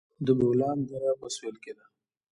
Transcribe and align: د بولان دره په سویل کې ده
د 0.25 0.27
بولان 0.39 0.77
دره 0.89 1.11
په 1.19 1.27
سویل 1.35 1.57
کې 1.63 1.73
ده 1.77 1.85